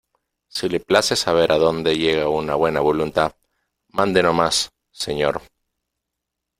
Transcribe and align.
si 0.55 0.67
le 0.67 0.79
place 0.79 1.15
saber 1.15 1.51
a 1.51 1.59
dónde 1.59 1.95
llega 1.95 2.27
una 2.27 2.55
buena 2.55 2.79
voluntad, 2.79 3.35
mande 3.89 4.23
no 4.23 4.33
más, 4.33 4.71
señor. 4.89 5.43